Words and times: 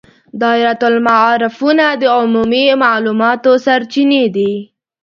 دایرة 0.41 0.81
المعارفونه 0.91 1.85
د 2.01 2.03
عمومي 2.17 2.65
معلوماتو 2.83 3.51
سرچینې 3.65 4.23
دي. 4.35 4.53